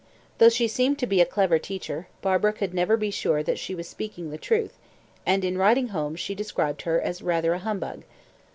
[0.39, 3.75] Though she seemed to be a clever teacher, Barbara could never be sure that she
[3.75, 4.79] was speaking the truth,
[5.27, 8.01] and in writing home she described her as "rather a humbug."